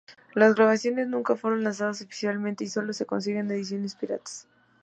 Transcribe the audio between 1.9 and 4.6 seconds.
oficialmente y sólo se consiguen ediciones piratas.